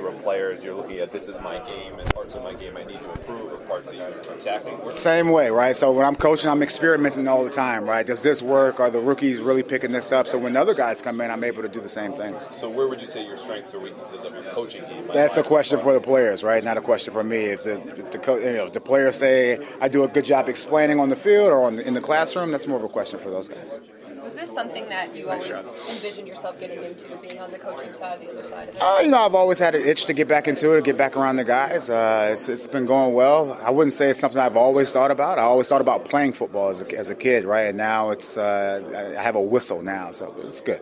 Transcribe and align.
you 0.00 0.06
were 0.06 0.12
a 0.16 0.18
player, 0.20 0.50
as 0.50 0.64
you're 0.64 0.74
looking 0.74 0.98
at 0.98 1.12
this 1.12 1.28
is 1.28 1.40
my 1.40 1.58
game 1.60 1.98
and 1.98 2.14
parts 2.14 2.34
of 2.34 2.42
my 2.42 2.54
game 2.54 2.76
I 2.76 2.84
need 2.84 2.98
to 3.00 3.10
improve 3.10 3.52
or 3.52 3.56
parts 3.58 3.90
that 3.90 3.96
you're 3.96 4.34
attacking? 4.34 4.90
Same 4.90 5.30
way, 5.30 5.50
right? 5.50 5.76
So 5.76 5.92
when 5.92 6.06
I'm 6.06 6.16
coaching, 6.16 6.50
I'm 6.50 6.62
experimenting 6.62 7.28
all 7.28 7.44
the 7.44 7.50
time, 7.50 7.88
right? 7.88 8.06
Does 8.06 8.22
this 8.22 8.42
work? 8.42 8.80
Are 8.80 8.90
the 8.90 9.00
rookies 9.00 9.40
really 9.40 9.62
picking 9.62 9.92
this 9.92 10.12
up? 10.12 10.26
So 10.26 10.38
when 10.38 10.56
other 10.56 10.74
guys 10.74 11.02
come 11.02 11.20
in, 11.20 11.30
I'm 11.30 11.44
able 11.44 11.62
to 11.62 11.68
do 11.68 11.80
the 11.80 11.88
same 11.88 12.14
things. 12.14 12.48
So 12.52 12.68
where 12.68 12.88
would 12.88 13.00
you 13.00 13.06
say 13.06 13.24
your 13.24 13.36
strengths 13.36 13.74
or 13.74 13.80
weaknesses 13.80 14.24
of 14.24 14.32
your 14.32 14.44
coaching 14.44 14.84
game? 14.84 15.06
That's 15.12 15.36
a 15.36 15.42
question 15.42 15.78
for 15.78 15.92
the 15.92 16.00
players, 16.00 16.42
right? 16.42 16.64
Not 16.64 16.78
a 16.78 16.80
question 16.80 17.12
for 17.12 17.22
me. 17.22 17.44
If 17.44 17.64
the 17.64 17.80
if 17.98 18.10
the, 18.10 18.18
co- 18.18 18.38
you 18.38 18.52
know, 18.52 18.66
if 18.66 18.72
the 18.72 18.80
players 18.80 19.16
say 19.16 19.58
I 19.80 19.88
do 19.88 20.04
a 20.04 20.08
good 20.08 20.24
job 20.24 20.48
explaining 20.48 20.98
on 20.98 21.08
the 21.10 21.16
field 21.16 21.50
or 21.50 21.64
on 21.64 21.76
the, 21.76 21.86
in 21.86 21.94
the 21.94 22.00
classroom, 22.00 22.50
that's 22.50 22.66
more 22.66 22.78
of 22.78 22.84
a 22.84 22.88
question 22.88 23.18
for 23.18 23.30
those 23.30 23.48
guys. 23.48 23.78
Was 24.22 24.34
this 24.34 24.52
something 24.52 24.88
that 24.88 25.14
you 25.16 25.28
always 25.28 25.50
envisioned 25.50 26.28
yourself 26.28 26.58
getting 26.60 26.82
into, 26.82 27.06
being 27.18 27.40
on 27.40 27.50
the 27.50 27.58
coaching 27.58 27.92
side, 27.94 28.20
the 28.20 28.30
other 28.30 28.44
side 28.44 28.68
of 28.68 28.76
it? 28.76 28.82
Uh, 28.82 28.98
you 29.02 29.08
know, 29.08 29.18
I've 29.18 29.34
always 29.34 29.58
had 29.58 29.74
an 29.74 29.82
itch 29.82 30.04
to 30.06 30.12
get 30.12 30.28
back 30.28 30.46
into 30.46 30.72
it, 30.72 30.76
to 30.76 30.82
get 30.82 30.96
back 30.96 31.16
around 31.16 31.36
the 31.36 31.44
guys. 31.44 31.88
Uh, 31.88 32.30
it's, 32.32 32.48
it's 32.48 32.66
been 32.66 32.86
going 32.86 33.14
well. 33.14 33.58
I 33.62 33.70
wouldn't 33.70 33.94
say 33.94 34.10
it's 34.10 34.20
something 34.20 34.40
I've 34.40 34.56
always 34.56 34.92
thought 34.92 35.10
about. 35.10 35.38
I 35.38 35.42
always 35.42 35.68
thought 35.68 35.80
about 35.80 36.04
playing 36.04 36.32
football 36.32 36.68
as 36.68 36.82
a, 36.82 36.98
as 36.98 37.10
a 37.10 37.14
kid, 37.14 37.44
right? 37.44 37.68
And 37.68 37.78
now 37.78 38.10
it's 38.10 38.36
uh, 38.36 39.14
I 39.18 39.22
have 39.22 39.36
a 39.36 39.42
whistle 39.42 39.82
now, 39.82 40.10
so 40.12 40.34
it's 40.38 40.60
good. 40.60 40.80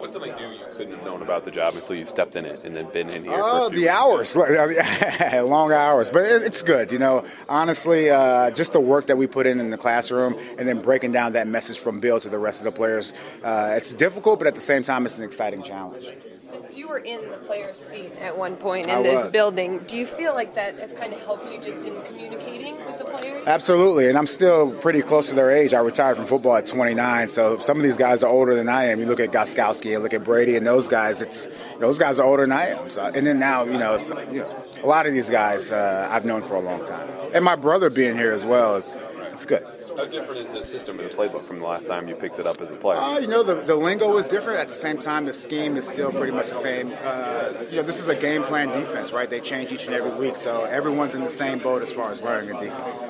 What's 0.00 0.14
something 0.14 0.34
new 0.36 0.48
you 0.50 0.64
couldn't 0.76 0.94
have 0.96 1.04
known 1.04 1.22
about 1.22 1.44
the 1.44 1.50
job 1.50 1.74
until 1.74 1.94
you 1.94 2.06
stepped 2.06 2.34
in 2.34 2.44
it 2.46 2.64
and 2.64 2.74
then 2.74 2.86
been 2.90 3.08
in 3.14 3.22
here? 3.24 3.34
Oh, 3.36 3.66
a 3.66 3.70
the 3.70 3.88
hours, 3.90 4.34
long 5.44 5.72
hours, 5.72 6.10
but 6.10 6.24
it- 6.24 6.42
it's 6.42 6.62
good. 6.62 6.90
You 6.90 6.98
know, 6.98 7.24
honestly, 7.48 8.10
uh, 8.10 8.50
just 8.50 8.72
the 8.72 8.80
work 8.80 9.06
that 9.08 9.18
we 9.18 9.26
put 9.26 9.46
in 9.46 9.60
in 9.60 9.70
the 9.70 9.76
classroom, 9.78 10.36
and 10.58 10.66
then 10.66 10.80
breaking 10.80 11.12
down 11.12 11.34
that 11.34 11.46
message 11.46 11.78
from 11.78 12.00
Bill 12.00 12.18
to 12.20 12.28
the 12.28 12.38
rest 12.38 12.60
of 12.60 12.64
the 12.64 12.72
players. 12.72 13.12
Uh, 13.42 13.74
it's 13.76 13.92
difficult, 13.94 14.38
but 14.38 14.48
at 14.48 14.54
the 14.54 14.60
same 14.60 14.82
time, 14.82 15.04
it's 15.06 15.18
an 15.18 15.24
exciting 15.24 15.62
challenge. 15.62 16.06
Since 16.38 16.76
you 16.76 16.88
were 16.88 16.98
in 16.98 17.30
the 17.30 17.36
player's 17.36 17.76
seat 17.78 18.12
at 18.20 18.36
one 18.36 18.56
point 18.56 18.86
in 18.86 18.90
I 18.98 19.02
this 19.02 19.24
was. 19.24 19.32
building, 19.32 19.78
do 19.86 19.96
you 19.96 20.06
feel 20.06 20.34
like 20.34 20.54
that 20.54 20.80
has 20.80 20.92
kind 20.94 21.12
of 21.12 21.20
helped 21.20 21.52
you 21.52 21.60
just 21.60 21.86
in 21.86 22.00
communicating 22.02 22.82
with 22.86 22.98
the 22.98 23.04
players? 23.04 23.46
Absolutely, 23.46 24.08
and 24.08 24.16
I'm 24.18 24.26
still 24.26 24.72
pretty 24.72 25.02
close 25.02 25.28
to 25.28 25.34
their 25.34 25.50
age. 25.50 25.74
I 25.74 25.80
retired 25.80 26.16
from 26.16 26.24
football 26.26 26.56
at 26.56 26.66
29, 26.66 27.28
so 27.28 27.58
some 27.58 27.76
of 27.76 27.82
these 27.82 27.96
guys 27.98 28.22
are 28.24 28.30
older 28.30 28.54
than 28.54 28.68
I 28.68 28.86
am. 28.86 28.98
You 28.98 29.06
look 29.06 29.20
at 29.20 29.30
Gostkowski, 29.30 29.89
and 29.94 30.02
look 30.02 30.14
at 30.14 30.24
Brady, 30.24 30.56
and 30.56 30.66
those 30.66 30.88
guys. 30.88 31.22
It's 31.22 31.48
those 31.78 31.98
guys 31.98 32.18
are 32.18 32.26
older 32.26 32.42
than 32.42 32.52
I 32.52 32.68
am. 32.68 32.90
So, 32.90 33.02
and 33.02 33.26
then 33.26 33.38
now, 33.38 33.64
you 33.64 33.78
know, 33.78 33.98
you 34.30 34.40
know, 34.40 34.64
a 34.82 34.86
lot 34.86 35.06
of 35.06 35.12
these 35.12 35.30
guys 35.30 35.70
uh, 35.70 36.08
I've 36.10 36.24
known 36.24 36.42
for 36.42 36.54
a 36.54 36.60
long 36.60 36.84
time, 36.84 37.08
and 37.32 37.44
my 37.44 37.56
brother 37.56 37.90
being 37.90 38.16
here 38.16 38.32
as 38.32 38.44
well. 38.44 38.76
It's 38.76 38.96
it's 39.32 39.46
good. 39.46 39.64
How 39.96 40.06
different 40.06 40.40
is 40.40 40.52
the 40.52 40.62
system 40.62 41.00
and 41.00 41.10
the 41.10 41.14
playbook 41.14 41.42
from 41.42 41.58
the 41.58 41.64
last 41.64 41.86
time 41.86 42.08
you 42.08 42.14
picked 42.14 42.38
it 42.38 42.46
up 42.46 42.60
as 42.60 42.70
a 42.70 42.76
player? 42.76 42.98
Uh, 42.98 43.18
you 43.18 43.26
know, 43.26 43.42
the, 43.42 43.54
the 43.54 43.74
lingo 43.74 44.16
is 44.18 44.26
different. 44.26 44.58
At 44.58 44.68
the 44.68 44.74
same 44.74 44.98
time, 44.98 45.24
the 45.26 45.32
scheme 45.32 45.76
is 45.76 45.88
still 45.88 46.12
pretty 46.12 46.32
much 46.32 46.48
the 46.48 46.54
same. 46.54 46.92
Uh, 47.02 47.52
you 47.70 47.76
know, 47.76 47.82
this 47.82 47.98
is 47.98 48.08
a 48.08 48.14
game 48.14 48.42
plan 48.42 48.68
defense, 48.68 49.12
right? 49.12 49.28
They 49.28 49.40
change 49.40 49.72
each 49.72 49.86
and 49.86 49.94
every 49.94 50.12
week, 50.12 50.36
so 50.36 50.64
everyone's 50.64 51.14
in 51.14 51.24
the 51.24 51.30
same 51.30 51.58
boat 51.58 51.82
as 51.82 51.92
far 51.92 52.12
as 52.12 52.22
learning 52.22 52.54
a 52.54 52.60
defense. 52.60 53.06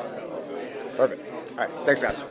Perfect. 0.96 1.52
All 1.52 1.56
right, 1.58 1.70
thanks, 1.84 2.02
guys. 2.02 2.24